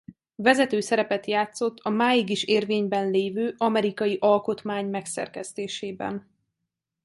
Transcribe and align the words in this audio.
Vezető 0.35 0.79
szerepet 0.79 1.25
játszott 1.25 1.79
a 1.79 1.89
máig 1.89 2.29
is 2.29 2.43
érvényben 2.43 3.09
lévő 3.09 3.53
amerikai 3.57 4.17
alkotmány 4.21 4.89
megszerkesztésében. 4.89 6.29